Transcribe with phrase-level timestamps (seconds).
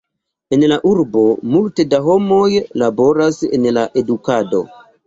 [0.55, 1.25] En la urbo
[1.57, 2.49] multe da homoj
[2.85, 4.69] laboras en la edukado.